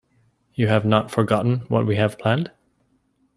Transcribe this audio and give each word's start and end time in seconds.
You 0.55 0.67
have 0.67 0.83
not 0.83 1.11
forgotten 1.11 1.59
what 1.67 1.85
we 1.85 1.95
have 1.97 2.17
planned? 2.17 2.49